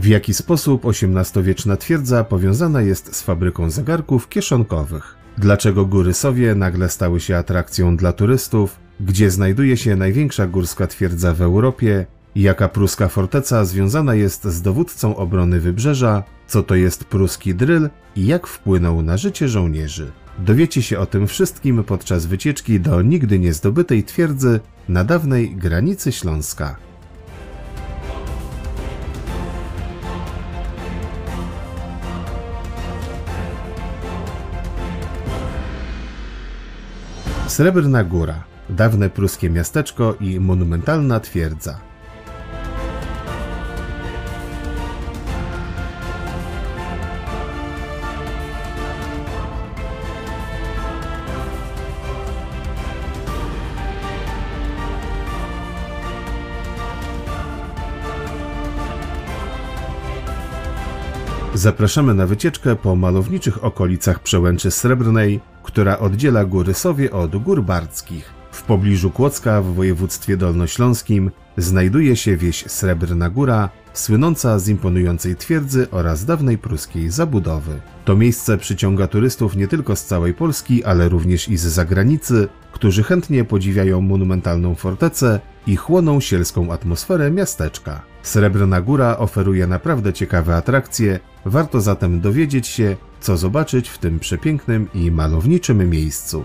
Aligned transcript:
W 0.00 0.06
jaki 0.06 0.34
sposób 0.34 0.82
XVIII-wieczna 0.86 1.76
twierdza 1.76 2.24
powiązana 2.24 2.82
jest 2.82 3.16
z 3.16 3.22
fabryką 3.22 3.70
zegarków 3.70 4.28
kieszonkowych? 4.28 5.16
Dlaczego 5.38 5.86
góry 5.86 6.14
Sowie 6.14 6.54
nagle 6.54 6.88
stały 6.88 7.20
się 7.20 7.36
atrakcją 7.36 7.96
dla 7.96 8.12
turystów? 8.12 8.76
Gdzie 9.00 9.30
znajduje 9.30 9.76
się 9.76 9.96
największa 9.96 10.46
górska 10.46 10.86
twierdza 10.86 11.34
w 11.34 11.42
Europie? 11.42 12.06
Jaka 12.34 12.68
pruska 12.68 13.08
forteca 13.08 13.64
związana 13.64 14.14
jest 14.14 14.44
z 14.44 14.62
dowódcą 14.62 15.16
obrony 15.16 15.60
wybrzeża? 15.60 16.22
Co 16.46 16.62
to 16.62 16.74
jest 16.74 17.04
pruski 17.04 17.54
dryl 17.54 17.90
i 18.16 18.26
jak 18.26 18.46
wpłynął 18.46 19.02
na 19.02 19.16
życie 19.16 19.48
żołnierzy? 19.48 20.12
Dowiecie 20.38 20.82
się 20.82 20.98
o 20.98 21.06
tym 21.06 21.26
wszystkim 21.26 21.84
podczas 21.84 22.26
wycieczki 22.26 22.80
do 22.80 23.02
nigdy 23.02 23.38
niezdobytej 23.38 24.04
twierdzy 24.04 24.60
na 24.88 25.04
dawnej 25.04 25.56
granicy 25.56 26.12
Śląska. 26.12 26.89
Srebrna 37.50 38.04
Góra, 38.04 38.44
dawne 38.68 39.10
pruskie 39.10 39.50
miasteczko 39.50 40.14
i 40.20 40.40
monumentalna 40.40 41.20
twierdza. 41.20 41.89
Zapraszamy 61.60 62.14
na 62.14 62.26
wycieczkę 62.26 62.76
po 62.76 62.96
malowniczych 62.96 63.64
okolicach 63.64 64.22
przełęczy 64.22 64.70
Srebrnej, 64.70 65.40
która 65.62 65.98
oddziela 65.98 66.44
Góry 66.44 66.74
Sowie 66.74 67.10
od 67.10 67.36
Gór 67.36 67.62
Bardzkich. 67.62 68.39
W 68.60 68.62
pobliżu 68.62 69.10
Kłodzka 69.10 69.62
w 69.62 69.74
województwie 69.74 70.36
dolnośląskim 70.36 71.30
znajduje 71.56 72.16
się 72.16 72.36
wieś 72.36 72.64
Srebrna 72.66 73.30
Góra, 73.30 73.70
słynąca 73.92 74.58
z 74.58 74.68
imponującej 74.68 75.36
twierdzy 75.36 75.90
oraz 75.90 76.24
dawnej 76.24 76.58
pruskiej 76.58 77.10
zabudowy. 77.10 77.80
To 78.04 78.16
miejsce 78.16 78.58
przyciąga 78.58 79.06
turystów 79.06 79.56
nie 79.56 79.68
tylko 79.68 79.96
z 79.96 80.04
całej 80.04 80.34
Polski, 80.34 80.84
ale 80.84 81.08
również 81.08 81.48
i 81.48 81.56
z 81.56 81.62
zagranicy, 81.62 82.48
którzy 82.72 83.02
chętnie 83.02 83.44
podziwiają 83.44 84.00
monumentalną 84.00 84.74
fortecę 84.74 85.40
i 85.66 85.76
chłoną 85.76 86.20
sielską 86.20 86.72
atmosferę 86.72 87.30
miasteczka. 87.30 88.02
Srebrna 88.22 88.80
Góra 88.80 89.18
oferuje 89.18 89.66
naprawdę 89.66 90.12
ciekawe 90.12 90.56
atrakcje, 90.56 91.20
warto 91.44 91.80
zatem 91.80 92.20
dowiedzieć 92.20 92.66
się, 92.66 92.96
co 93.20 93.36
zobaczyć 93.36 93.88
w 93.88 93.98
tym 93.98 94.18
przepięknym 94.18 94.88
i 94.94 95.10
malowniczym 95.10 95.90
miejscu. 95.90 96.44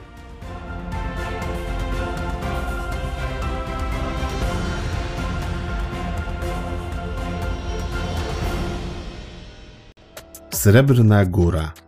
Srebrna 10.65 11.23
Góra 11.25 11.84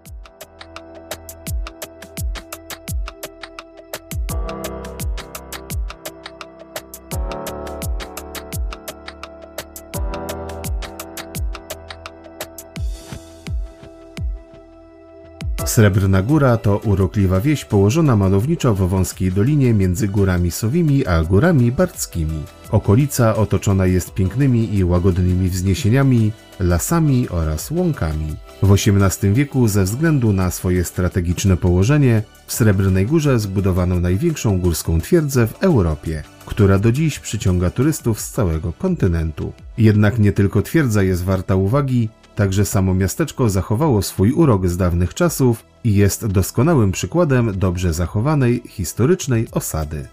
Srebrna 15.78 16.22
Góra 16.22 16.58
to 16.58 16.78
urokliwa 16.78 17.42
wieś 17.42 17.66
położona 17.66 18.16
malowniczo 18.16 18.76
w 18.76 18.90
wąskiej 18.90 19.32
dolinie 19.32 19.74
między 19.74 20.08
górami 20.08 20.52
Sowimi 20.52 21.08
a 21.08 21.24
górami 21.24 21.72
Barckimi. 21.72 22.44
Okolica 22.72 23.36
otoczona 23.36 23.86
jest 23.86 24.14
pięknymi 24.14 24.76
i 24.76 24.84
łagodnymi 24.84 25.50
wzniesieniami, 25.50 26.32
lasami 26.60 27.30
oraz 27.30 27.72
łąkami. 27.72 28.36
W 28.64 28.74
XVIII 28.74 29.34
wieku 29.34 29.68
ze 29.68 29.84
względu 29.84 30.34
na 30.34 30.52
swoje 30.52 30.84
strategiczne 30.84 31.58
położenie 31.58 32.24
w 32.48 32.54
Srebrnej 32.54 33.06
Górze 33.06 33.40
zbudowano 33.40 34.00
największą 34.00 34.60
górską 34.60 35.02
twierdzę 35.02 35.48
w 35.48 35.64
Europie, 35.64 36.24
która 36.46 36.80
do 36.80 36.92
dziś 36.92 37.20
przyciąga 37.20 37.70
turystów 37.70 38.22
z 38.22 38.32
całego 38.32 38.74
kontynentu. 38.74 39.54
Jednak 39.78 40.20
nie 40.20 40.32
tylko 40.32 40.62
twierdza 40.62 41.04
jest 41.04 41.24
warta 41.24 41.56
uwagi, 41.56 42.10
Także 42.38 42.66
samo 42.66 42.94
miasteczko 42.94 43.50
zachowało 43.50 44.02
swój 44.02 44.32
urok 44.32 44.68
z 44.68 44.78
dawnych 44.78 45.14
czasów 45.14 45.66
i 45.84 45.96
jest 45.96 46.28
doskonałym 46.28 46.92
przykładem 46.92 47.60
dobrze 47.60 47.94
zachowanej 47.94 48.64
historycznej 48.68 49.48
osady. 49.52 50.08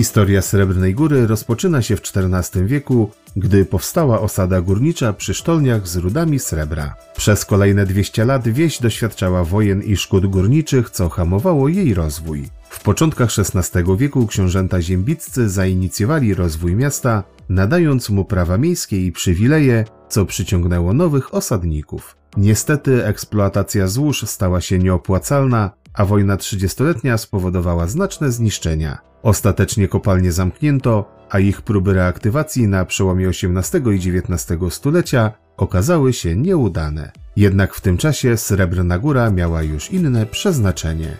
Historia 0.00 0.42
Srebrnej 0.42 0.94
Góry 0.94 1.26
rozpoczyna 1.26 1.82
się 1.82 1.96
w 1.96 2.00
XIV 2.00 2.66
wieku, 2.66 3.10
gdy 3.36 3.64
powstała 3.64 4.20
osada 4.20 4.60
górnicza 4.60 5.12
przy 5.12 5.34
sztolniach 5.34 5.88
z 5.88 5.96
rudami 5.96 6.38
srebra. 6.38 6.94
Przez 7.16 7.44
kolejne 7.44 7.86
200 7.86 8.24
lat 8.24 8.48
wieś 8.48 8.78
doświadczała 8.78 9.44
wojen 9.44 9.82
i 9.82 9.96
szkód 9.96 10.26
górniczych, 10.26 10.90
co 10.90 11.08
hamowało 11.08 11.68
jej 11.68 11.94
rozwój. 11.94 12.48
W 12.70 12.82
początkach 12.82 13.28
XVI 13.38 13.96
wieku 13.96 14.26
książęta 14.26 14.82
ziembiccy 14.82 15.48
zainicjowali 15.48 16.34
rozwój 16.34 16.74
miasta, 16.74 17.22
nadając 17.48 18.10
mu 18.10 18.24
prawa 18.24 18.58
miejskie 18.58 19.06
i 19.06 19.12
przywileje, 19.12 19.84
co 20.08 20.26
przyciągnęło 20.26 20.94
nowych 20.94 21.34
osadników. 21.34 22.16
Niestety 22.36 23.04
eksploatacja 23.04 23.86
złóż 23.86 24.24
stała 24.26 24.60
się 24.60 24.78
nieopłacalna, 24.78 25.70
a 25.94 26.04
wojna 26.04 26.36
trzydziestoletnia 26.36 27.18
spowodowała 27.18 27.86
znaczne 27.86 28.32
zniszczenia. 28.32 29.09
Ostatecznie 29.22 29.88
kopalnie 29.88 30.32
zamknięto, 30.32 31.20
a 31.30 31.38
ich 31.38 31.62
próby 31.62 31.94
reaktywacji 31.94 32.68
na 32.68 32.84
przełomie 32.84 33.28
XVIII 33.28 33.82
i 33.96 34.18
XIX 34.18 34.60
stulecia 34.70 35.32
okazały 35.56 36.12
się 36.12 36.36
nieudane. 36.36 37.12
Jednak 37.36 37.74
w 37.74 37.80
tym 37.80 37.96
czasie 37.96 38.36
Srebrna 38.36 38.98
Góra 38.98 39.30
miała 39.30 39.62
już 39.62 39.90
inne 39.90 40.26
przeznaczenie. 40.26 41.16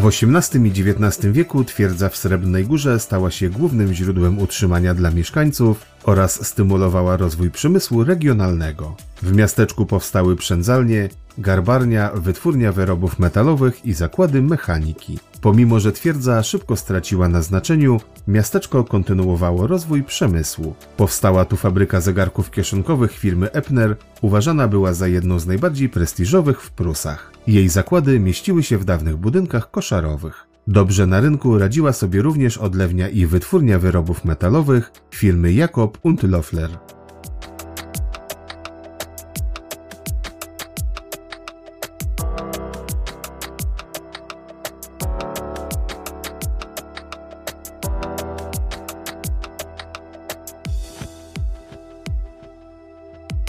W 0.00 0.06
XVIII 0.06 0.66
i 0.66 0.70
XIX 0.70 1.32
wieku 1.32 1.64
twierdza 1.64 2.08
w 2.08 2.16
Srebrnej 2.16 2.64
Górze 2.64 3.00
stała 3.00 3.30
się 3.30 3.50
głównym 3.50 3.94
źródłem 3.94 4.38
utrzymania 4.38 4.94
dla 4.94 5.10
mieszkańców 5.10 5.86
oraz 6.04 6.46
stymulowała 6.46 7.16
rozwój 7.16 7.50
przemysłu 7.50 8.04
regionalnego. 8.04 8.96
W 9.22 9.32
miasteczku 9.32 9.86
powstały 9.86 10.36
przędzalnie, 10.36 11.08
garbarnia, 11.38 12.10
wytwórnia 12.14 12.72
wyrobów 12.72 13.18
metalowych 13.18 13.86
i 13.86 13.92
zakłady 13.92 14.42
mechaniki. 14.42 15.18
Pomimo, 15.40 15.80
że 15.80 15.92
twierdza 15.92 16.42
szybko 16.42 16.76
straciła 16.76 17.28
na 17.28 17.42
znaczeniu, 17.42 18.00
miasteczko 18.28 18.84
kontynuowało 18.84 19.66
rozwój 19.66 20.02
przemysłu. 20.02 20.74
Powstała 20.96 21.44
tu 21.44 21.56
fabryka 21.56 22.00
zegarków 22.00 22.50
kieszonkowych 22.50 23.12
firmy 23.12 23.52
Epner, 23.52 23.96
uważana 24.20 24.68
była 24.68 24.92
za 24.92 25.08
jedną 25.08 25.38
z 25.38 25.46
najbardziej 25.46 25.88
prestiżowych 25.88 26.62
w 26.62 26.70
Prusach. 26.70 27.32
Jej 27.46 27.68
zakłady 27.68 28.20
mieściły 28.20 28.62
się 28.62 28.78
w 28.78 28.84
dawnych 28.84 29.16
budynkach 29.16 29.70
koszarowych. 29.70 30.46
Dobrze 30.66 31.06
na 31.06 31.20
rynku 31.20 31.58
radziła 31.58 31.92
sobie 31.92 32.22
również 32.22 32.58
odlewnia 32.58 33.08
i 33.08 33.26
wytwórnia 33.26 33.78
wyrobów 33.78 34.24
metalowych 34.24 34.92
firmy 35.10 35.52
Jakob 35.52 35.98
und 36.02 36.22
Loeffler. 36.22 36.70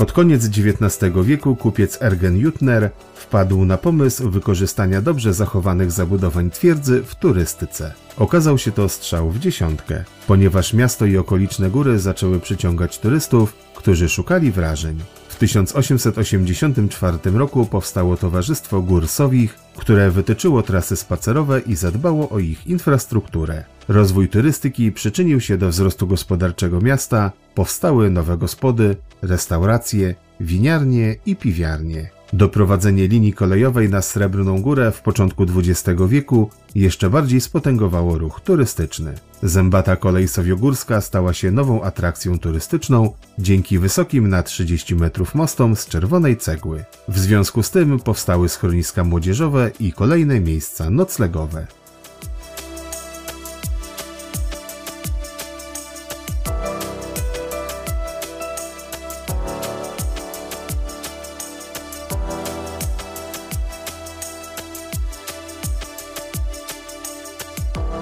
Pod 0.01 0.11
koniec 0.11 0.45
XIX 0.45 1.13
wieku 1.23 1.55
kupiec 1.55 2.01
Ergen 2.01 2.37
Jutner 2.37 2.89
wpadł 3.15 3.65
na 3.65 3.77
pomysł 3.77 4.29
wykorzystania 4.29 5.01
dobrze 5.01 5.33
zachowanych 5.33 5.91
zabudowań 5.91 6.49
twierdzy 6.49 7.03
w 7.03 7.15
turystyce. 7.15 7.93
Okazał 8.17 8.57
się 8.57 8.71
to 8.71 8.89
strzał 8.89 9.31
w 9.31 9.39
dziesiątkę, 9.39 10.03
ponieważ 10.27 10.73
miasto 10.73 11.05
i 11.05 11.17
okoliczne 11.17 11.69
góry 11.69 11.99
zaczęły 11.99 12.39
przyciągać 12.39 12.99
turystów, 12.99 13.53
którzy 13.75 14.09
szukali 14.09 14.51
wrażeń. 14.51 14.99
W 15.41 15.43
1884 15.43 17.17
roku 17.33 17.65
powstało 17.65 18.17
Towarzystwo 18.17 18.81
Gór 18.81 19.07
Sowich, 19.07 19.59
które 19.77 20.11
wytyczyło 20.11 20.61
trasy 20.61 20.95
spacerowe 20.95 21.59
i 21.59 21.75
zadbało 21.75 22.29
o 22.29 22.39
ich 22.39 22.67
infrastrukturę. 22.67 23.63
Rozwój 23.87 24.29
turystyki 24.29 24.91
przyczynił 24.91 25.39
się 25.41 25.57
do 25.57 25.69
wzrostu 25.69 26.07
gospodarczego 26.07 26.81
miasta, 26.81 27.31
powstały 27.55 28.09
nowe 28.09 28.37
gospody, 28.37 28.95
restauracje, 29.21 30.15
winiarnie 30.39 31.15
i 31.25 31.35
piwiarnie. 31.35 32.09
Doprowadzenie 32.33 33.07
linii 33.07 33.33
kolejowej 33.33 33.89
na 33.89 34.01
Srebrną 34.01 34.61
Górę 34.61 34.91
w 34.91 35.01
początku 35.01 35.43
XX 35.43 36.01
wieku 36.07 36.49
jeszcze 36.75 37.09
bardziej 37.09 37.41
spotęgowało 37.41 38.17
ruch 38.17 38.41
turystyczny. 38.41 39.15
Zębata 39.43 39.95
kolej 39.95 40.27
sowiogórska 40.27 41.01
stała 41.01 41.33
się 41.33 41.51
nową 41.51 41.83
atrakcją 41.83 42.39
turystyczną 42.39 43.13
dzięki 43.39 43.79
wysokim 43.79 44.29
na 44.29 44.43
30 44.43 44.95
metrów 44.95 45.35
mostom 45.35 45.75
z 45.75 45.87
czerwonej 45.87 46.37
cegły. 46.37 46.83
W 47.07 47.19
związku 47.19 47.63
z 47.63 47.71
tym 47.71 47.99
powstały 47.99 48.49
schroniska 48.49 49.03
młodzieżowe 49.03 49.71
i 49.79 49.93
kolejne 49.93 50.39
miejsca 50.39 50.89
noclegowe. 50.89 51.67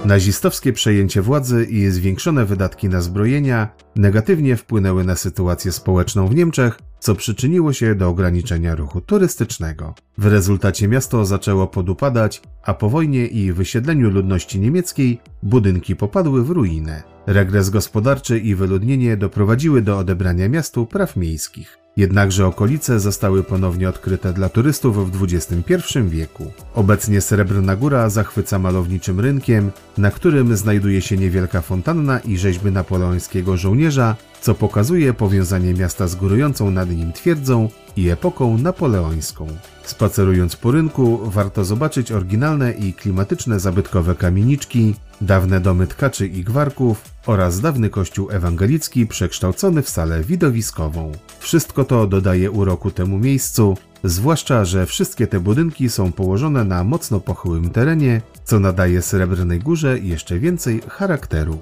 Nazistowskie 0.10 0.74
przejęcie 0.74 1.22
władzy 1.22 1.68
i 1.70 1.90
zwiększone 1.90 2.46
wydatki 2.46 2.90
na 2.90 3.02
zbrojenia 3.02 3.70
negatywnie 3.96 4.56
wpłynęły 4.56 5.04
na 5.04 5.16
sytuację 5.16 5.72
społeczną 5.72 6.28
w 6.28 6.36
Niemczech, 6.36 6.80
co 7.00 7.16
przyczyniło 7.16 7.74
się 7.74 7.96
do 7.96 8.10
ograniczenia 8.10 8.76
ruchu 8.76 9.02
turystycznego. 9.02 9.96
W 10.18 10.26
rezultacie 10.26 10.88
miasto 10.88 11.26
zaczęło 11.26 11.68
podupadać, 11.68 12.42
a 12.64 12.74
po 12.74 12.90
wojnie 12.90 13.28
i 13.28 13.54
wysiedleniu 13.54 14.10
ludności 14.10 14.60
niemieckiej 14.60 15.22
budynki 15.44 15.96
popadły 15.96 16.44
w 16.44 16.50
ruinę. 16.50 17.04
Regres 17.28 17.70
gospodarczy 17.70 18.40
i 18.40 18.56
wyludnienie 18.56 19.18
doprowadziły 19.18 19.82
do 19.82 19.98
odebrania 19.98 20.50
miastu 20.50 20.86
praw 20.86 21.16
miejskich. 21.16 21.78
Jednakże 22.00 22.48
okolice 22.48 23.00
zostały 23.00 23.44
ponownie 23.44 23.90
odkryte 23.90 24.34
dla 24.34 24.50
turystów 24.50 25.12
w 25.12 25.24
XXI 25.24 26.00
wieku. 26.08 26.52
Obecnie 26.76 27.22
Srebrna 27.22 27.76
Góra 27.76 28.10
zachwyca 28.10 28.60
malowniczym 28.60 29.20
rynkiem, 29.20 29.72
na 29.98 30.12
którym 30.12 30.58
znajduje 30.58 31.02
się 31.02 31.18
niewielka 31.18 31.62
fontanna 31.62 32.20
i 32.20 32.38
rzeźby 32.38 32.72
napoleońskiego 32.72 33.58
żołnierza, 33.58 34.16
co 34.42 34.56
pokazuje 34.56 35.14
powiązanie 35.14 35.74
miasta 35.74 36.08
z 36.08 36.16
górującą 36.16 36.72
nad 36.72 36.90
nim 36.90 37.14
twierdzą 37.14 37.70
i 37.96 38.10
epoką 38.10 38.58
napoleońską. 38.58 39.48
Spacerując 39.84 40.56
po 40.56 40.72
rynku, 40.72 41.20
warto 41.24 41.66
zobaczyć 41.66 42.12
oryginalne 42.12 42.72
i 42.72 42.94
klimatyczne 42.94 43.60
zabytkowe 43.60 44.16
kamieniczki, 44.16 44.96
dawne 45.22 45.60
domy 45.60 45.88
tkaczy 45.88 46.28
i 46.28 46.44
gwarków 46.44 47.02
oraz 47.26 47.62
dawny 47.62 47.90
kościół 47.90 48.32
ewangelicki 48.32 49.08
przekształcony 49.08 49.82
w 49.82 49.90
salę 49.90 50.24
widowiskową. 50.24 51.12
Wszystko 51.40 51.84
to 51.84 52.08
dodaje 52.08 52.52
uroku 52.52 52.92
temu 52.92 53.20
miejscu, 53.20 53.78
zwłaszcza, 54.04 54.66
że 54.66 54.86
wszystkie 54.86 55.28
te 55.28 55.40
budynki 55.40 55.90
są 55.90 56.12
położone 56.12 56.64
na 56.64 56.84
mocno 56.84 57.20
pochyłym 57.20 57.70
terenie, 57.70 58.22
co 58.44 58.60
nadaje 58.60 59.02
Srebrnej 59.02 59.60
Górze 59.60 60.00
jeszcze 60.00 60.40
więcej 60.40 60.82
charakteru. 60.88 61.58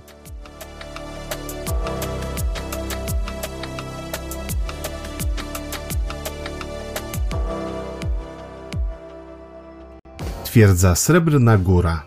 Twierdza 10.57 10.95
Srebrna 10.95 11.55
Góra 11.57 12.03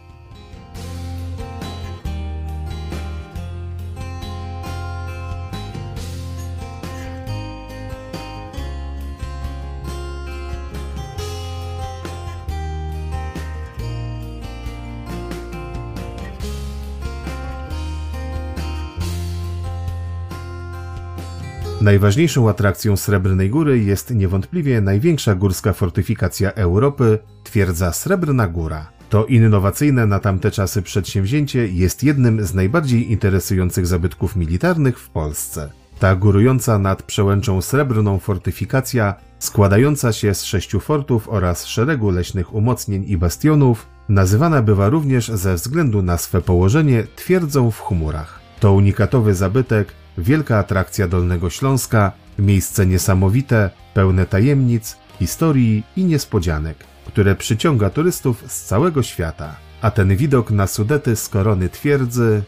Najważniejszą 21.80 22.48
atrakcją 22.48 22.96
Srebrnej 22.96 23.50
Góry 23.50 23.78
jest 23.78 24.14
niewątpliwie 24.14 24.80
największa 24.80 25.34
górska 25.34 25.72
fortyfikacja 25.72 26.52
Europy, 26.52 27.18
twierdza 27.44 27.92
Srebrna 27.92 28.48
Góra. 28.48 28.88
To 29.10 29.26
innowacyjne 29.26 30.06
na 30.06 30.18
tamte 30.18 30.50
czasy 30.50 30.82
przedsięwzięcie 30.82 31.68
jest 31.68 32.02
jednym 32.02 32.44
z 32.44 32.54
najbardziej 32.54 33.12
interesujących 33.12 33.86
zabytków 33.86 34.36
militarnych 34.36 34.98
w 34.98 35.08
Polsce. 35.08 35.70
Ta 35.98 36.16
górująca 36.16 36.78
nad 36.78 37.02
przełęczą 37.02 37.62
srebrną 37.62 38.18
fortyfikacja, 38.18 39.14
składająca 39.38 40.12
się 40.12 40.34
z 40.34 40.44
sześciu 40.44 40.80
fortów 40.80 41.28
oraz 41.28 41.66
szeregu 41.66 42.10
leśnych 42.10 42.54
umocnień 42.54 43.04
i 43.08 43.16
bastionów, 43.16 43.86
nazywana 44.08 44.62
bywa 44.62 44.88
również 44.88 45.28
ze 45.28 45.54
względu 45.54 46.02
na 46.02 46.18
swe 46.18 46.40
położenie 46.40 47.06
twierdzą 47.16 47.70
w 47.70 47.80
chmurach. 47.80 48.40
To 48.60 48.72
unikatowy 48.72 49.34
zabytek, 49.34 49.99
wielka 50.18 50.58
atrakcja 50.58 51.08
Dolnego 51.08 51.50
Śląska, 51.50 52.12
miejsce 52.38 52.86
niesamowite, 52.86 53.70
pełne 53.94 54.26
tajemnic, 54.26 54.96
historii 55.18 55.82
i 55.96 56.04
niespodzianek, 56.04 56.76
które 57.06 57.34
przyciąga 57.34 57.90
turystów 57.90 58.44
z 58.46 58.64
całego 58.64 59.02
świata. 59.02 59.56
A 59.82 59.90
ten 59.90 60.16
widok 60.16 60.50
na 60.50 60.66
Sudety 60.66 61.16
z 61.16 61.28
korony 61.28 61.68
twierdzy 61.68 62.42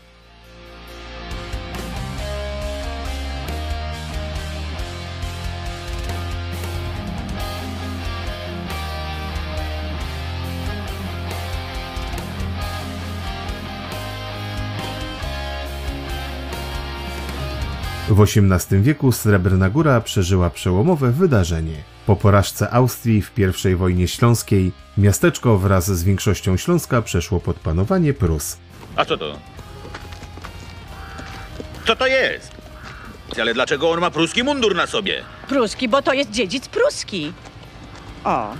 W 18.12 18.22
XVIII 18.22 18.82
wieku 18.82 19.12
Srebrna 19.12 19.70
Góra 19.70 20.00
przeżyła 20.00 20.50
przełomowe 20.50 21.12
wydarzenie. 21.12 21.82
Po 22.06 22.16
porażce 22.16 22.70
Austrii 22.70 23.22
w 23.22 23.32
I 23.70 23.74
wojnie 23.74 24.08
śląskiej 24.08 24.72
miasteczko 24.98 25.58
wraz 25.58 25.90
z 25.90 26.04
większością 26.04 26.56
Śląska 26.56 27.02
przeszło 27.02 27.40
pod 27.40 27.56
panowanie 27.56 28.14
Prus. 28.14 28.56
A 28.96 29.04
co 29.04 29.16
to? 29.16 29.38
Co 31.86 31.96
to 31.96 32.06
jest? 32.06 32.52
Ale 33.40 33.54
dlaczego 33.54 33.90
on 33.90 34.00
ma 34.00 34.10
pruski 34.10 34.42
mundur 34.42 34.74
na 34.74 34.86
sobie? 34.86 35.22
Pruski, 35.48 35.88
bo 35.88 36.02
to 36.02 36.12
jest 36.12 36.30
dziedzic 36.30 36.68
pruski. 36.68 37.32
O. 38.24 38.54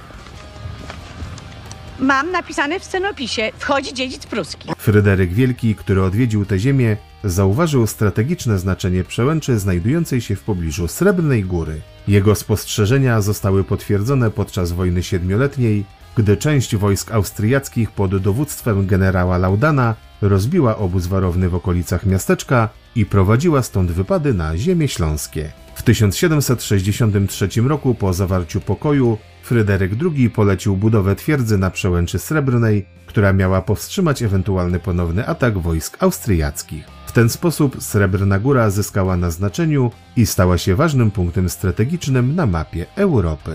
Mam 1.98 2.30
napisane 2.30 2.80
w 2.80 2.84
scenopisie, 2.84 3.50
wchodzi 3.58 3.94
dziedzic 3.94 4.26
pruski. 4.26 4.68
Fryderyk 4.78 5.32
Wielki, 5.32 5.74
który 5.74 6.02
odwiedził 6.02 6.46
tę 6.46 6.58
ziemię, 6.58 6.96
zauważył 7.24 7.86
strategiczne 7.86 8.58
znaczenie 8.58 9.04
przełęczy 9.04 9.58
znajdującej 9.58 10.20
się 10.20 10.36
w 10.36 10.42
pobliżu 10.42 10.88
Srebrnej 10.88 11.44
Góry. 11.44 11.80
Jego 12.08 12.34
spostrzeżenia 12.34 13.20
zostały 13.20 13.64
potwierdzone 13.64 14.30
podczas 14.30 14.72
wojny 14.72 15.02
siedmioletniej, 15.02 15.84
gdy 16.16 16.36
część 16.36 16.76
wojsk 16.76 17.12
austriackich 17.12 17.90
pod 17.90 18.16
dowództwem 18.18 18.86
generała 18.86 19.38
Laudana 19.38 19.94
rozbiła 20.22 20.76
obóz 20.76 21.06
warowny 21.06 21.48
w 21.48 21.54
okolicach 21.54 22.06
miasteczka 22.06 22.68
i 22.94 23.06
prowadziła 23.06 23.62
stąd 23.62 23.92
wypady 23.92 24.34
na 24.34 24.56
ziemie 24.56 24.88
śląskie. 24.88 25.52
W 25.74 25.82
1763 25.82 27.48
roku 27.62 27.94
po 27.94 28.12
zawarciu 28.12 28.60
pokoju 28.60 29.18
Fryderyk 29.42 29.92
II 30.02 30.30
polecił 30.30 30.76
budowę 30.76 31.16
twierdzy 31.16 31.58
na 31.58 31.70
przełęczy 31.70 32.18
Srebrnej, 32.18 32.86
która 33.06 33.32
miała 33.32 33.62
powstrzymać 33.62 34.22
ewentualny 34.22 34.80
ponowny 34.80 35.26
atak 35.26 35.58
wojsk 35.58 35.96
austriackich. 36.00 37.01
W 37.12 37.14
ten 37.14 37.28
sposób 37.28 37.76
Srebrna 37.82 38.38
Góra 38.38 38.70
zyskała 38.70 39.16
na 39.16 39.30
znaczeniu 39.30 39.90
i 40.16 40.26
stała 40.26 40.58
się 40.58 40.74
ważnym 40.74 41.10
punktem 41.10 41.48
strategicznym 41.48 42.34
na 42.34 42.46
mapie 42.46 42.86
Europy. 42.96 43.50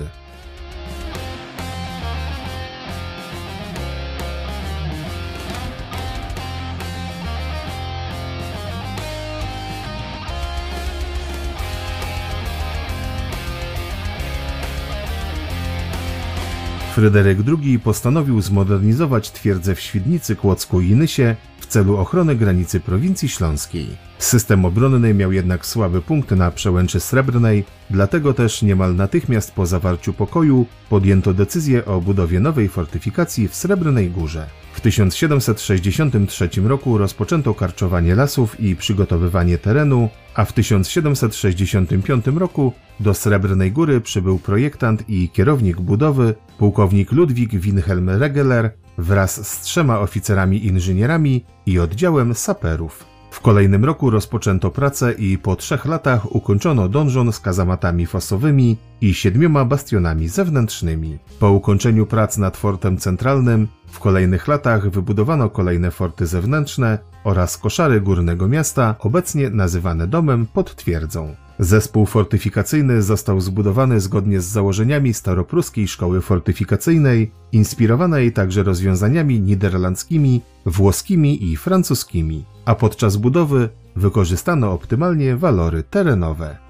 Fryderyk 16.96 17.38
II 17.64 17.80
postanowił 17.80 18.42
zmodernizować 18.42 19.32
twierdzę 19.32 19.76
w 19.76 19.80
Świdnicy, 19.80 20.36
Kłodzku 20.36 20.82
i 20.82 20.96
Nysie 20.96 21.36
w 21.68 21.70
celu 21.70 21.98
ochrony 21.98 22.36
granicy 22.36 22.80
prowincji 22.80 23.30
śląskiej. 23.30 23.88
System 24.20 24.66
obronny 24.66 25.14
miał 25.14 25.32
jednak 25.32 25.66
słaby 25.66 26.02
punkt 26.02 26.32
na 26.32 26.52
przełęczy 26.52 27.00
Srebrnej, 27.00 27.64
dlatego 27.90 28.34
też 28.34 28.62
niemal 28.62 28.96
natychmiast 28.96 29.52
po 29.52 29.66
zawarciu 29.66 30.14
pokoju 30.14 30.66
podjęto 30.90 31.34
decyzję 31.34 31.86
o 31.86 32.02
budowie 32.02 32.40
nowej 32.40 32.70
fortyfikacji 32.70 33.48
w 33.48 33.56
Srebrnej 33.56 34.10
Górze. 34.10 34.48
W 34.74 34.82
1763 34.82 36.50
roku 36.64 36.98
rozpoczęto 36.98 37.54
karczowanie 37.54 38.16
lasów 38.16 38.60
i 38.60 38.76
przygotowywanie 38.76 39.58
terenu, 39.58 40.10
a 40.36 40.46
w 40.46 40.54
1765 40.54 42.28
roku 42.28 42.74
do 43.00 43.14
Srebrnej 43.14 43.72
Góry 43.72 44.02
przybył 44.02 44.40
projektant 44.40 45.10
i 45.10 45.30
kierownik 45.30 45.82
budowy, 45.82 46.36
pułkownik 46.58 47.12
Ludwik 47.12 47.52
Wilhelm 47.52 48.10
Regeler 48.10 48.72
wraz 48.98 49.48
z 49.48 49.62
trzema 49.62 50.00
oficerami 50.00 50.66
inżynierami 50.66 51.46
i 51.66 51.80
oddziałem 51.80 52.36
saperów. 52.36 53.06
W 53.32 53.42
kolejnym 53.42 53.86
roku 53.86 54.10
rozpoczęto 54.10 54.72
pracę 54.72 55.14
i 55.14 55.38
po 55.38 55.56
trzech 55.56 55.86
latach 55.86 56.36
ukończono 56.36 56.90
donżon 56.90 57.34
z 57.34 57.40
kazamatami 57.40 58.06
fasowymi 58.06 58.78
i 59.02 59.14
siedmioma 59.14 59.66
bastionami 59.66 60.28
zewnętrznymi. 60.28 61.18
Po 61.40 61.52
ukończeniu 61.52 62.06
prac 62.06 62.38
nad 62.38 62.58
fortem 62.58 62.98
centralnym 62.98 63.68
w 63.88 64.00
kolejnych 64.00 64.48
latach 64.48 64.90
wybudowano 64.90 65.50
kolejne 65.50 65.92
forty 65.92 66.28
zewnętrzne 66.28 67.00
oraz 67.24 67.58
koszary 67.58 68.02
górnego 68.02 68.48
miasta, 68.48 68.96
obecnie 69.00 69.50
nazywane 69.50 70.08
domem 70.08 70.46
pod 70.46 70.76
twierdzą. 70.76 71.36
Zespół 71.60 72.06
fortyfikacyjny 72.06 73.02
został 73.02 73.42
zbudowany 73.42 74.00
zgodnie 74.00 74.42
z 74.42 74.46
założeniami 74.46 75.14
staropruskiej 75.14 75.88
szkoły 75.88 76.22
fortyfikacyjnej, 76.22 77.32
inspirowanej 77.52 78.34
także 78.34 78.64
rozwiązaniami 78.64 79.42
niderlandzkimi, 79.42 80.42
włoskimi 80.66 81.52
i 81.52 81.58
francuskimi, 81.58 82.46
a 82.66 82.76
podczas 82.76 83.18
budowy 83.18 83.70
wykorzystano 83.96 84.72
optymalnie 84.72 85.38
walory 85.38 85.84
terenowe. 85.84 86.67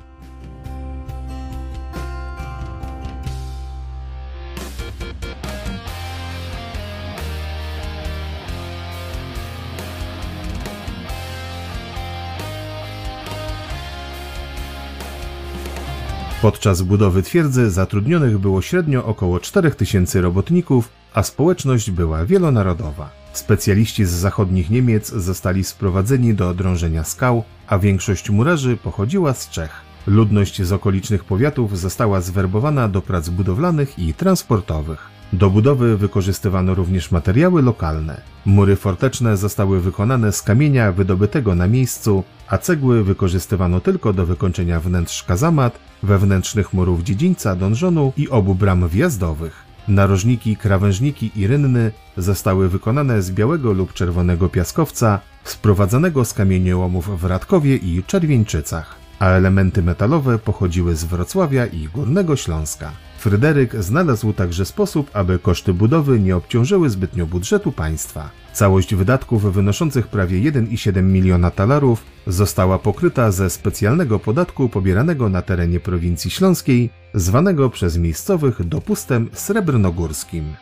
Podczas 16.42 16.82
budowy 16.82 17.24
twierdzy 17.24 17.72
zatrudnionych 17.72 18.38
było 18.38 18.62
średnio 18.62 19.06
około 19.06 19.40
4000 19.40 20.22
robotników, 20.22 20.90
a 21.14 21.24
społeczność 21.24 21.92
była 21.92 22.26
wielonarodowa. 22.26 23.10
Specjaliści 23.34 24.06
z 24.06 24.10
zachodnich 24.10 24.70
Niemiec 24.70 25.08
zostali 25.08 25.64
sprowadzeni 25.64 26.34
do 26.34 26.54
drążenia 26.54 27.04
skał, 27.04 27.44
a 27.68 27.80
większość 27.80 28.30
murarzy 28.30 28.78
pochodziła 28.78 29.34
z 29.34 29.50
Czech. 29.50 29.82
Ludność 30.08 30.62
z 30.62 30.72
okolicznych 30.72 31.24
powiatów 31.24 31.80
została 31.80 32.22
zwerbowana 32.22 32.88
do 32.88 33.02
prac 33.02 33.30
budowlanych 33.30 34.00
i 34.00 34.14
transportowych. 34.14 35.17
Do 35.34 35.50
budowy 35.50 35.98
wykorzystywano 35.98 36.76
również 36.76 37.12
materiały 37.12 37.62
lokalne. 37.62 38.22
Mury 38.46 38.76
forteczne 38.76 39.38
zostały 39.38 39.82
wykonane 39.82 40.32
z 40.32 40.42
kamienia 40.42 40.92
wydobytego 40.92 41.56
na 41.56 41.68
miejscu, 41.68 42.24
a 42.48 42.58
cegły 42.58 43.04
wykorzystywano 43.04 43.80
tylko 43.80 44.14
do 44.14 44.26
wykończenia 44.26 44.80
wnętrz 44.80 45.24
kazamat, 45.24 45.80
wewnętrznych 46.04 46.74
murów 46.74 47.04
dziedzińca, 47.04 47.56
donżonu 47.56 48.14
i 48.18 48.30
obu 48.30 48.56
bram 48.56 48.88
wjazdowych. 48.88 49.64
Narożniki, 49.88 50.58
krawężniki 50.58 51.32
i 51.36 51.48
rynny 51.48 51.92
zostały 52.18 52.70
wykonane 52.70 53.22
z 53.22 53.32
białego 53.32 53.74
lub 53.74 53.94
czerwonego 53.94 54.50
piaskowca, 54.50 55.20
sprowadzanego 55.44 56.26
z 56.26 56.34
kamieniołomów 56.34 57.20
w 57.20 57.26
Radkowie 57.26 57.76
i 57.76 58.04
Czerwieńczycach, 58.04 58.96
a 59.20 59.30
elementy 59.30 59.84
metalowe 59.84 60.40
pochodziły 60.40 60.96
z 60.96 61.04
Wrocławia 61.04 61.66
i 61.66 61.88
Górnego 61.88 62.36
Śląska. 62.36 62.92
Fryderyk 63.28 63.76
znalazł 63.84 64.34
także 64.34 64.66
sposób, 64.66 65.10
aby 65.14 65.40
koszty 65.40 65.74
budowy 65.74 66.20
nie 66.20 66.36
obciążyły 66.36 66.90
zbytnio 66.90 67.26
budżetu 67.26 67.72
państwa. 67.72 68.30
Całość 68.54 68.96
wydatków 68.96 69.54
wynoszących 69.54 70.08
prawie 70.08 70.52
1,7 70.52 71.04
miliona 71.04 71.52
talarów 71.52 72.04
została 72.28 72.80
pokryta 72.80 73.32
ze 73.32 73.50
specjalnego 73.50 74.20
podatku 74.20 74.70
pobieranego 74.70 75.30
na 75.30 75.42
terenie 75.42 75.80
prowincji 75.80 76.32
śląskiej, 76.32 76.90
zwanego 77.14 77.70
przez 77.70 77.98
miejscowych 77.98 78.64
dopustem 78.64 79.30
srebrnogórskim. 79.34 80.54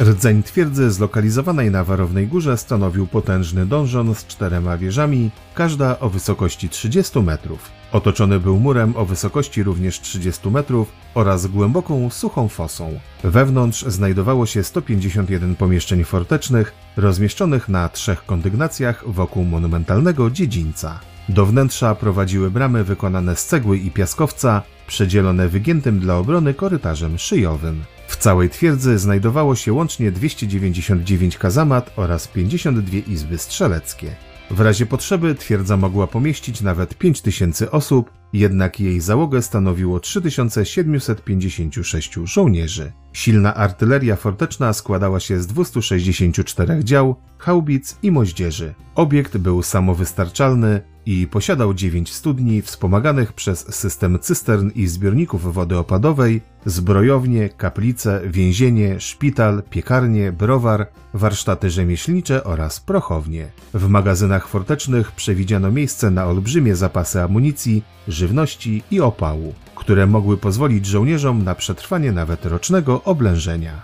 Rdzeń 0.00 0.42
twierdzy 0.42 0.90
zlokalizowanej 0.90 1.70
na 1.70 1.84
Warownej 1.84 2.26
Górze 2.26 2.56
stanowił 2.56 3.06
potężny 3.06 3.66
donżon 3.66 4.14
z 4.14 4.26
czterema 4.26 4.78
wieżami, 4.78 5.30
każda 5.54 5.98
o 5.98 6.10
wysokości 6.10 6.68
30 6.68 7.18
metrów. 7.22 7.70
Otoczony 7.92 8.40
był 8.40 8.60
murem 8.60 8.96
o 8.96 9.04
wysokości 9.04 9.62
również 9.62 10.00
30 10.00 10.50
metrów 10.50 10.92
oraz 11.14 11.46
głęboką, 11.46 12.10
suchą 12.10 12.48
fosą. 12.48 13.00
Wewnątrz 13.24 13.84
znajdowało 13.86 14.46
się 14.46 14.64
151 14.64 15.56
pomieszczeń 15.56 16.04
fortecznych, 16.04 16.72
rozmieszczonych 16.96 17.68
na 17.68 17.88
trzech 17.88 18.26
kondygnacjach 18.26 19.04
wokół 19.06 19.44
monumentalnego 19.44 20.30
dziedzińca. 20.30 21.00
Do 21.28 21.46
wnętrza 21.46 21.94
prowadziły 21.94 22.50
bramy 22.50 22.84
wykonane 22.84 23.36
z 23.36 23.46
cegły 23.46 23.78
i 23.78 23.90
piaskowca, 23.90 24.62
przedzielone 24.86 25.48
wygiętym 25.48 26.00
dla 26.00 26.18
obrony 26.18 26.54
korytarzem 26.54 27.18
szyjowym. 27.18 27.84
W 28.10 28.16
całej 28.16 28.50
twierdzy 28.50 28.98
znajdowało 28.98 29.56
się 29.56 29.72
łącznie 29.72 30.12
299 30.12 31.38
kazamat 31.38 31.90
oraz 31.96 32.28
52 32.28 32.98
izby 32.98 33.38
strzeleckie. 33.38 34.16
W 34.50 34.60
razie 34.60 34.86
potrzeby 34.86 35.34
twierdza 35.34 35.76
mogła 35.76 36.06
pomieścić 36.06 36.60
nawet 36.60 36.98
5000 36.98 37.70
osób, 37.70 38.10
jednak 38.32 38.80
jej 38.80 39.00
załogę 39.00 39.42
stanowiło 39.42 40.00
3756 40.00 42.14
żołnierzy. 42.24 42.92
Silna 43.12 43.54
artyleria 43.54 44.16
forteczna 44.16 44.72
składała 44.72 45.20
się 45.20 45.40
z 45.40 45.46
264 45.46 46.84
dział, 46.84 47.16
haubic 47.38 47.96
i 48.02 48.10
moździerzy. 48.10 48.74
Obiekt 48.94 49.36
był 49.36 49.62
samowystarczalny 49.62 50.80
i 51.06 51.26
posiadał 51.26 51.74
9 51.74 52.12
studni 52.12 52.62
wspomaganych 52.62 53.32
przez 53.32 53.74
system 53.74 54.18
cystern 54.18 54.70
i 54.74 54.86
zbiorników 54.86 55.54
wody 55.54 55.78
opadowej, 55.78 56.40
zbrojownie, 56.66 57.48
kaplice, 57.48 58.20
więzienie, 58.24 59.00
szpital, 59.00 59.62
piekarnie, 59.70 60.32
browar, 60.32 60.86
warsztaty 61.14 61.70
rzemieślnicze 61.70 62.44
oraz 62.44 62.80
prochownie. 62.80 63.50
W 63.74 63.88
magazynach 63.88 64.48
fortecznych 64.48 65.12
przewidziano 65.12 65.70
miejsce 65.70 66.10
na 66.10 66.26
olbrzymie 66.26 66.76
zapasy 66.76 67.22
amunicji, 67.22 67.82
żywności 68.20 68.82
i 68.90 69.00
opału, 69.00 69.54
które 69.74 70.06
mogły 70.06 70.36
pozwolić 70.36 70.86
żołnierzom 70.86 71.44
na 71.44 71.54
przetrwanie 71.54 72.12
nawet 72.12 72.46
rocznego 72.46 73.02
oblężenia. 73.04 73.82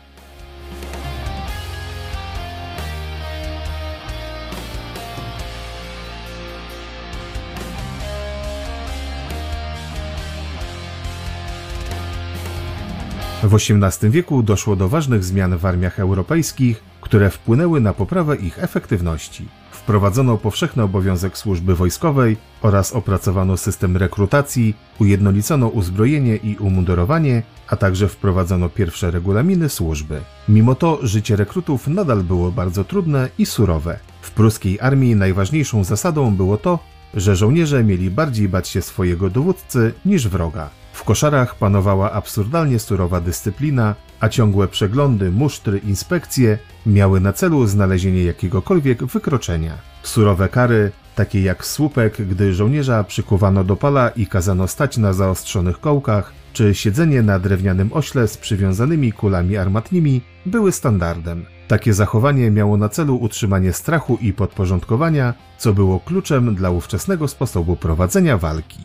W 13.42 13.54
XVIII 13.54 14.10
wieku 14.10 14.42
doszło 14.42 14.76
do 14.76 14.88
ważnych 14.88 15.24
zmian 15.24 15.58
w 15.58 15.66
armiach 15.66 16.00
europejskich, 16.00 16.82
które 17.00 17.30
wpłynęły 17.30 17.80
na 17.80 17.92
poprawę 17.92 18.36
ich 18.36 18.58
efektywności. 18.58 19.48
Wprowadzono 19.86 20.38
powszechny 20.38 20.82
obowiązek 20.82 21.38
służby 21.38 21.74
wojskowej 21.74 22.36
oraz 22.62 22.92
opracowano 22.92 23.56
system 23.56 23.96
rekrutacji, 23.96 24.74
ujednolicono 25.00 25.68
uzbrojenie 25.68 26.36
i 26.36 26.56
umundurowanie, 26.56 27.42
a 27.68 27.76
także 27.76 28.08
wprowadzono 28.08 28.68
pierwsze 28.68 29.10
regulaminy 29.10 29.68
służby. 29.68 30.20
Mimo 30.48 30.74
to 30.74 30.98
życie 31.02 31.36
rekrutów 31.36 31.88
nadal 31.88 32.22
było 32.22 32.52
bardzo 32.52 32.84
trudne 32.84 33.28
i 33.38 33.46
surowe. 33.46 33.98
W 34.20 34.30
pruskiej 34.30 34.80
armii 34.80 35.16
najważniejszą 35.16 35.84
zasadą 35.84 36.36
było 36.36 36.56
to, 36.56 36.78
że 37.14 37.36
żołnierze 37.36 37.84
mieli 37.84 38.10
bardziej 38.10 38.48
bać 38.48 38.68
się 38.68 38.82
swojego 38.82 39.30
dowódcy 39.30 39.92
niż 40.04 40.28
wroga. 40.28 40.70
Koszarach 41.06 41.54
panowała 41.54 42.12
absurdalnie 42.12 42.78
surowa 42.78 43.20
dyscyplina, 43.20 43.94
a 44.20 44.28
ciągłe 44.28 44.68
przeglądy, 44.68 45.30
musztry, 45.30 45.78
inspekcje 45.78 46.58
miały 46.86 47.20
na 47.20 47.32
celu 47.32 47.66
znalezienie 47.66 48.24
jakiegokolwiek 48.24 49.04
wykroczenia. 49.04 49.74
Surowe 50.02 50.48
kary, 50.48 50.92
takie 51.14 51.42
jak 51.42 51.66
słupek, 51.66 52.28
gdy 52.28 52.54
żołnierza 52.54 53.04
przykuwano 53.04 53.64
do 53.64 53.76
pala 53.76 54.08
i 54.08 54.26
kazano 54.26 54.68
stać 54.68 54.96
na 54.96 55.12
zaostrzonych 55.12 55.80
kołkach, 55.80 56.32
czy 56.52 56.74
siedzenie 56.74 57.22
na 57.22 57.38
drewnianym 57.38 57.90
ośle 57.92 58.28
z 58.28 58.36
przywiązanymi 58.36 59.12
kulami 59.12 59.56
armatnimi, 59.56 60.20
były 60.46 60.72
standardem. 60.72 61.46
Takie 61.68 61.94
zachowanie 61.94 62.50
miało 62.50 62.76
na 62.76 62.88
celu 62.88 63.16
utrzymanie 63.16 63.72
strachu 63.72 64.18
i 64.20 64.32
podporządkowania, 64.32 65.34
co 65.58 65.72
było 65.72 66.00
kluczem 66.00 66.54
dla 66.54 66.70
ówczesnego 66.70 67.28
sposobu 67.28 67.76
prowadzenia 67.76 68.38
walki. 68.38 68.78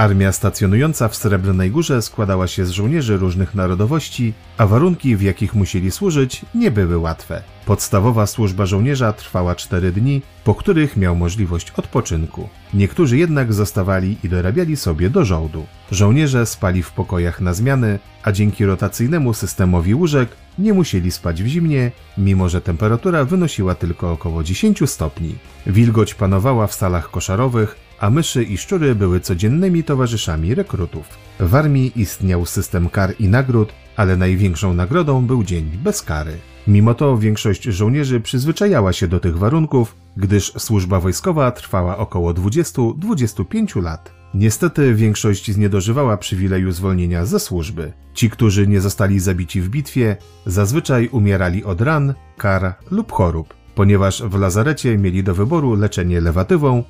Armia 0.00 0.32
stacjonująca 0.32 1.08
w 1.08 1.16
Srebrnej 1.16 1.70
Górze 1.70 2.02
składała 2.02 2.46
się 2.46 2.66
z 2.66 2.70
żołnierzy 2.70 3.16
różnych 3.16 3.54
narodowości, 3.54 4.32
a 4.58 4.66
warunki, 4.66 5.16
w 5.16 5.22
jakich 5.22 5.54
musieli 5.54 5.90
służyć, 5.90 6.42
nie 6.54 6.70
były 6.70 6.98
łatwe. 6.98 7.42
Podstawowa 7.66 8.26
służba 8.26 8.66
żołnierza 8.66 9.12
trwała 9.12 9.54
4 9.54 9.92
dni, 9.92 10.22
po 10.44 10.54
których 10.54 10.96
miał 10.96 11.16
możliwość 11.16 11.70
odpoczynku. 11.70 12.48
Niektórzy 12.74 13.18
jednak 13.18 13.52
zostawali 13.52 14.16
i 14.24 14.28
dorabiali 14.28 14.76
sobie 14.76 15.10
do 15.10 15.24
żołdu. 15.24 15.66
Żołnierze 15.90 16.46
spali 16.46 16.82
w 16.82 16.92
pokojach 16.92 17.40
na 17.40 17.54
zmiany, 17.54 17.98
a 18.22 18.32
dzięki 18.32 18.64
rotacyjnemu 18.64 19.34
systemowi 19.34 19.94
łóżek 19.94 20.28
nie 20.58 20.72
musieli 20.72 21.10
spać 21.10 21.42
w 21.42 21.46
zimnie, 21.46 21.92
mimo 22.18 22.48
że 22.48 22.60
temperatura 22.60 23.24
wynosiła 23.24 23.74
tylko 23.74 24.12
około 24.12 24.42
10 24.42 24.90
stopni. 24.90 25.34
Wilgoć 25.66 26.14
panowała 26.14 26.66
w 26.66 26.74
salach 26.74 27.10
koszarowych, 27.10 27.89
a 28.00 28.10
myszy 28.10 28.42
i 28.42 28.58
szczury 28.58 28.94
były 28.94 29.20
codziennymi 29.20 29.84
towarzyszami 29.84 30.54
rekrutów. 30.54 31.06
W 31.40 31.54
armii 31.54 31.92
istniał 31.96 32.46
system 32.46 32.88
kar 32.88 33.14
i 33.18 33.28
nagród, 33.28 33.72
ale 33.96 34.16
największą 34.16 34.74
nagrodą 34.74 35.26
był 35.26 35.44
dzień 35.44 35.70
bez 35.84 36.02
kary. 36.02 36.36
Mimo 36.68 36.94
to 36.94 37.18
większość 37.18 37.62
żołnierzy 37.62 38.20
przyzwyczajała 38.20 38.92
się 38.92 39.08
do 39.08 39.20
tych 39.20 39.38
warunków, 39.38 39.96
gdyż 40.16 40.52
służba 40.58 41.00
wojskowa 41.00 41.50
trwała 41.50 41.98
około 41.98 42.34
20-25 42.34 43.82
lat. 43.82 44.12
Niestety 44.34 44.94
większość 44.94 45.52
zniedożywała 45.52 46.16
przywileju 46.16 46.72
zwolnienia 46.72 47.24
ze 47.24 47.40
służby. 47.40 47.92
Ci, 48.14 48.30
którzy 48.30 48.66
nie 48.66 48.80
zostali 48.80 49.20
zabici 49.20 49.60
w 49.60 49.68
bitwie, 49.68 50.16
zazwyczaj 50.46 51.08
umierali 51.08 51.64
od 51.64 51.80
ran, 51.80 52.14
kar 52.36 52.74
lub 52.90 53.12
chorób, 53.12 53.54
ponieważ 53.80 54.22
w 54.22 54.34
lazarecie 54.34 54.98
mieli 54.98 55.24
do 55.24 55.34
wyboru 55.34 55.74
leczenie 55.74 56.20
lewatywą, 56.20 56.84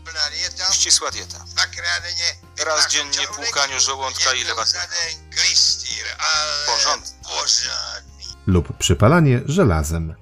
Ścisła 0.73 1.11
dieta. 1.11 1.45
Raz 2.67 2.89
dziennie 2.89 3.27
płukaniu 3.37 3.81
żołądka 3.81 4.35
i 4.35 4.45
lewatywa. 4.45 4.85
Porządnie. 6.67 7.11
lub 8.47 8.79
przypalanie 8.79 9.41
żelazem. 9.47 10.15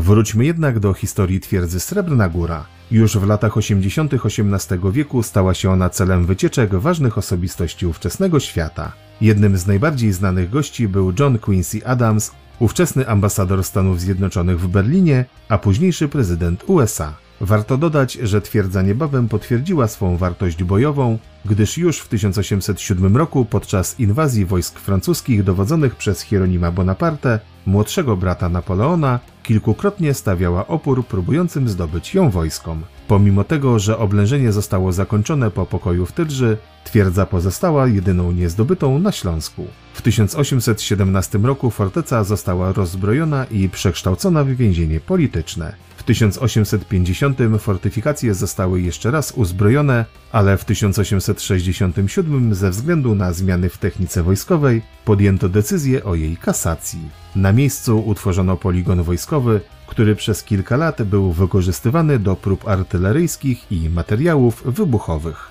Wróćmy 0.00 0.44
jednak 0.44 0.78
do 0.78 0.94
historii 0.94 1.40
twierdzy 1.40 1.80
Srebrna 1.80 2.28
Góra. 2.28 2.66
Już 2.90 3.16
w 3.16 3.26
latach 3.26 3.56
80. 3.56 4.14
XVIII 4.14 4.92
wieku 4.92 5.22
stała 5.22 5.54
się 5.54 5.70
ona 5.70 5.90
celem 5.90 6.26
wycieczek 6.26 6.74
ważnych 6.74 7.18
osobistości 7.18 7.86
ówczesnego 7.86 8.40
świata. 8.40 8.92
Jednym 9.20 9.58
z 9.58 9.66
najbardziej 9.66 10.12
znanych 10.12 10.50
gości 10.50 10.88
był 10.88 11.12
John 11.18 11.38
Quincy 11.38 11.86
Adams, 11.86 12.32
ówczesny 12.58 13.08
ambasador 13.08 13.64
Stanów 13.64 14.00
Zjednoczonych 14.00 14.60
w 14.60 14.68
Berlinie, 14.68 15.24
a 15.48 15.58
późniejszy 15.58 16.08
prezydent 16.08 16.64
USA. 16.66 17.14
Warto 17.40 17.76
dodać, 17.76 18.12
że 18.12 18.40
twierdza 18.40 18.82
niebawem 18.82 19.28
potwierdziła 19.28 19.88
swą 19.88 20.16
wartość 20.16 20.64
bojową, 20.64 21.18
gdyż 21.44 21.78
już 21.78 21.98
w 21.98 22.08
1807 22.08 23.16
roku 23.16 23.44
podczas 23.44 24.00
inwazji 24.00 24.46
wojsk 24.46 24.78
francuskich 24.78 25.44
dowodzonych 25.44 25.96
przez 25.96 26.20
Hieronima 26.20 26.70
Bonaparte, 26.70 27.40
młodszego 27.66 28.16
brata 28.16 28.48
Napoleona, 28.48 29.20
kilkukrotnie 29.42 30.14
stawiała 30.14 30.66
opór 30.66 31.06
próbującym 31.06 31.68
zdobyć 31.68 32.14
ją 32.14 32.30
wojskom. 32.30 32.82
Pomimo 33.08 33.44
tego, 33.44 33.78
że 33.78 33.98
oblężenie 33.98 34.52
zostało 34.52 34.92
zakończone 34.92 35.50
po 35.50 35.66
pokoju 35.66 36.06
w 36.06 36.12
Tydży, 36.12 36.56
twierdza 36.84 37.26
pozostała 37.26 37.86
jedyną 37.86 38.32
niezdobytą 38.32 38.98
na 38.98 39.12
Śląsku. 39.12 39.66
W 39.94 40.02
1817 40.02 41.38
roku 41.38 41.70
forteca 41.70 42.24
została 42.24 42.72
rozzbrojona 42.72 43.44
i 43.44 43.68
przekształcona 43.68 44.44
w 44.44 44.48
więzienie 44.48 45.00
polityczne. 45.00 45.74
W 46.10 46.12
1850 46.12 47.38
fortyfikacje 47.58 48.34
zostały 48.34 48.82
jeszcze 48.82 49.10
raz 49.10 49.32
uzbrojone, 49.32 50.04
ale 50.32 50.56
w 50.56 50.64
1867 50.64 52.54
ze 52.54 52.70
względu 52.70 53.14
na 53.14 53.32
zmiany 53.32 53.68
w 53.68 53.78
technice 53.78 54.22
wojskowej 54.22 54.82
podjęto 55.04 55.48
decyzję 55.48 56.04
o 56.04 56.14
jej 56.14 56.36
kasacji. 56.36 57.00
Na 57.36 57.52
miejscu 57.52 58.00
utworzono 58.00 58.56
poligon 58.56 59.02
wojskowy, 59.02 59.60
który 59.86 60.16
przez 60.16 60.44
kilka 60.44 60.76
lat 60.76 61.02
był 61.02 61.32
wykorzystywany 61.32 62.18
do 62.18 62.36
prób 62.36 62.68
artyleryjskich 62.68 63.72
i 63.72 63.88
materiałów 63.88 64.62
wybuchowych. 64.64 65.49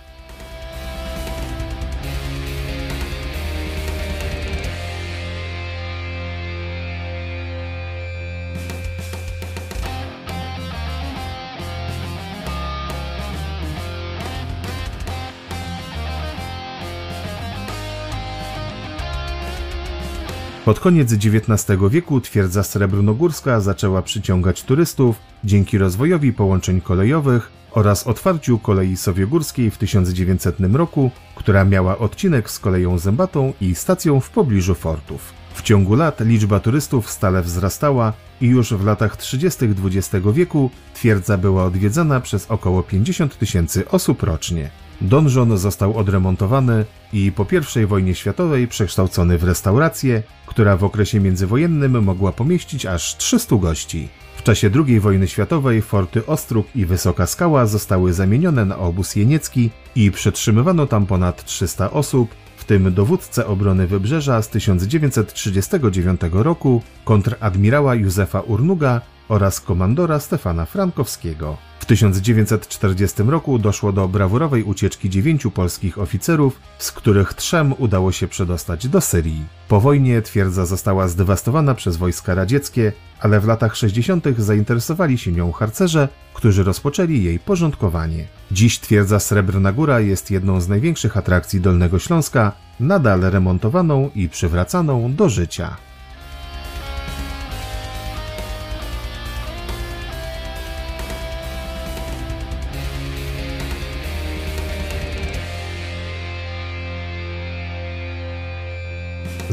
Pod 20.69 20.79
koniec 20.79 21.13
XIX 21.13 21.79
wieku 21.89 22.21
twierdza 22.21 22.63
srebrnogórska 22.63 23.59
zaczęła 23.59 24.01
przyciągać 24.01 24.63
turystów 24.63 25.15
dzięki 25.43 25.77
rozwojowi 25.77 26.33
połączeń 26.33 26.81
kolejowych 26.81 27.51
oraz 27.71 28.07
otwarciu 28.07 28.59
kolei 28.59 28.97
sowiegórskiej 28.97 29.71
w 29.71 29.77
1900 29.77 30.55
roku, 30.73 31.11
która 31.35 31.65
miała 31.65 31.97
odcinek 31.97 32.49
z 32.49 32.59
koleją 32.59 32.97
zębatą 32.97 33.53
i 33.61 33.75
stacją 33.75 34.19
w 34.19 34.29
pobliżu 34.29 34.75
fortów. 34.75 35.33
W 35.53 35.61
ciągu 35.61 35.95
lat 35.95 36.19
liczba 36.19 36.59
turystów 36.59 37.09
stale 37.09 37.41
wzrastała 37.41 38.13
i 38.41 38.47
już 38.47 38.73
w 38.73 38.85
latach 38.85 39.17
30. 39.17 39.65
XX 39.65 40.25
wieku 40.33 40.69
twierdza 40.93 41.37
była 41.37 41.65
odwiedzana 41.65 42.19
przez 42.19 42.51
około 42.51 42.83
50 42.83 43.37
tysięcy 43.37 43.89
osób 43.89 44.23
rocznie. 44.23 44.69
Donżon 45.01 45.57
został 45.57 45.97
odremontowany 45.97 46.85
i 47.13 47.31
po 47.31 47.45
I 47.81 47.85
wojnie 47.85 48.15
światowej 48.15 48.67
przekształcony 48.67 49.37
w 49.37 49.43
restaurację, 49.43 50.23
która 50.49 50.77
w 50.77 50.83
okresie 50.83 51.19
międzywojennym 51.19 52.03
mogła 52.03 52.31
pomieścić 52.31 52.85
aż 52.85 53.17
300 53.17 53.55
gości. 53.55 54.07
W 54.37 54.43
czasie 54.43 54.69
II 54.87 54.99
wojny 54.99 55.27
światowej 55.27 55.81
forty 55.81 56.25
Ostrów 56.25 56.75
i 56.75 56.85
Wysoka 56.85 57.27
Skała 57.27 57.65
zostały 57.65 58.13
zamienione 58.13 58.65
na 58.65 58.77
obóz 58.77 59.15
jeniecki 59.15 59.69
i 59.95 60.11
przetrzymywano 60.11 60.87
tam 60.87 61.05
ponad 61.05 61.45
300 61.45 61.91
osób, 61.91 62.29
w 62.57 62.65
tym 62.65 62.93
dowódcę 62.93 63.47
obrony 63.47 63.87
Wybrzeża 63.87 64.41
z 64.41 64.49
1939 64.49 66.21
roku, 66.31 66.81
kontradmirała 67.05 67.95
Józefa 67.95 68.39
Urnuga 68.39 69.01
oraz 69.29 69.61
komandora 69.61 70.19
Stefana 70.19 70.65
Frankowskiego. 70.65 71.57
W 71.79 71.85
1940 71.85 73.23
roku 73.23 73.59
doszło 73.59 73.91
do 73.91 74.07
brawurowej 74.07 74.63
ucieczki 74.63 75.09
dziewięciu 75.09 75.51
polskich 75.51 75.97
oficerów, 75.97 76.59
z 76.77 76.91
których 76.91 77.33
trzem 77.33 77.73
udało 77.77 78.11
się 78.11 78.27
przedostać 78.27 78.87
do 78.87 79.01
Syrii. 79.01 79.45
Po 79.67 79.79
wojnie 79.79 80.21
twierdza 80.21 80.65
została 80.65 81.07
zdewastowana 81.07 81.75
przez 81.75 81.97
wojska 81.97 82.35
radzieckie, 82.35 82.93
ale 83.19 83.39
w 83.39 83.47
latach 83.47 83.75
60. 83.75 84.25
zainteresowali 84.37 85.17
się 85.17 85.31
nią 85.31 85.51
harcerze, 85.51 86.07
którzy 86.33 86.63
rozpoczęli 86.63 87.23
jej 87.23 87.39
porządkowanie. 87.39 88.27
Dziś 88.51 88.79
twierdza 88.79 89.19
Srebrna 89.19 89.71
Góra 89.71 89.99
jest 89.99 90.31
jedną 90.31 90.61
z 90.61 90.67
największych 90.67 91.17
atrakcji 91.17 91.61
Dolnego 91.61 91.99
Śląska, 91.99 92.51
nadal 92.79 93.21
remontowaną 93.21 94.09
i 94.15 94.29
przywracaną 94.29 95.15
do 95.15 95.29
życia. 95.29 95.88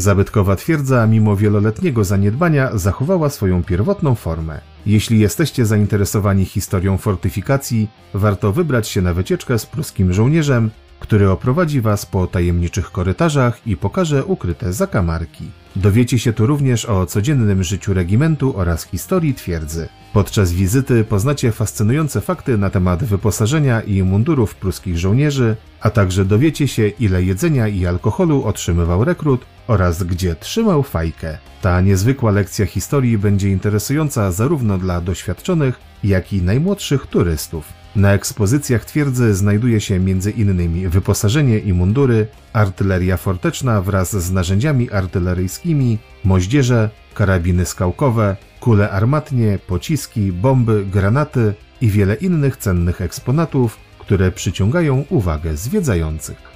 Zabytkowa 0.06 0.56
twierdza, 0.56 1.06
mimo 1.06 1.36
wieloletniego 1.36 2.04
zaniedbania, 2.04 2.70
zachowała 2.78 3.30
swoją 3.30 3.62
pierwotną 3.62 4.14
formę. 4.14 4.60
Jeśli 4.86 5.18
jesteście 5.18 5.66
zainteresowani 5.66 6.44
historią 6.44 6.96
fortyfikacji, 6.96 7.88
warto 8.14 8.52
wybrać 8.52 8.88
się 8.88 9.02
na 9.02 9.14
wycieczkę 9.14 9.58
z 9.58 9.66
pruskim 9.66 10.12
żołnierzem, 10.12 10.70
który 11.00 11.30
oprowadzi 11.30 11.80
Was 11.80 12.06
po 12.06 12.26
tajemniczych 12.26 12.92
korytarzach 12.92 13.66
i 13.66 13.76
pokaże 13.76 14.24
ukryte 14.24 14.72
zakamarki. 14.72 15.44
Dowiecie 15.76 16.18
się 16.18 16.32
tu 16.32 16.46
również 16.46 16.84
o 16.84 17.06
codziennym 17.06 17.64
życiu 17.64 17.94
regimentu 17.94 18.54
oraz 18.56 18.84
historii 18.84 19.34
twierdzy. 19.34 19.88
Podczas 20.12 20.52
wizyty 20.52 21.04
poznacie 21.04 21.52
fascynujące 21.52 22.20
fakty 22.20 22.58
na 22.58 22.70
temat 22.70 23.04
wyposażenia 23.04 23.80
i 23.80 24.02
mundurów 24.02 24.54
pruskich 24.54 24.98
żołnierzy, 24.98 25.56
a 25.80 25.90
także 25.90 26.24
dowiecie 26.24 26.68
się, 26.68 26.88
ile 26.88 27.22
jedzenia 27.22 27.68
i 27.68 27.86
alkoholu 27.86 28.44
otrzymywał 28.44 29.04
rekrut 29.04 29.46
oraz 29.66 30.02
gdzie 30.02 30.34
trzymał 30.34 30.82
fajkę. 30.82 31.38
Ta 31.62 31.80
niezwykła 31.80 32.30
lekcja 32.30 32.66
historii 32.66 33.18
będzie 33.18 33.50
interesująca 33.50 34.32
zarówno 34.32 34.78
dla 34.78 35.00
doświadczonych, 35.00 35.80
jak 36.04 36.32
i 36.32 36.42
najmłodszych 36.42 37.06
turystów. 37.06 37.85
Na 37.96 38.12
ekspozycjach 38.12 38.84
twierdzy 38.84 39.34
znajduje 39.34 39.80
się 39.80 39.94
m.in. 39.94 40.90
wyposażenie 40.90 41.58
i 41.58 41.72
mundury, 41.72 42.26
artyleria 42.52 43.16
forteczna 43.16 43.82
wraz 43.82 44.16
z 44.16 44.32
narzędziami 44.32 44.90
artyleryjskimi, 44.90 45.98
moździerze, 46.24 46.90
karabiny 47.14 47.66
skałkowe, 47.66 48.36
kule 48.60 48.90
armatnie, 48.90 49.58
pociski, 49.66 50.32
bomby, 50.32 50.86
granaty 50.92 51.54
i 51.80 51.88
wiele 51.88 52.14
innych 52.14 52.56
cennych 52.56 53.00
eksponatów, 53.00 53.78
które 53.98 54.32
przyciągają 54.32 55.04
uwagę 55.10 55.56
zwiedzających. 55.56 56.55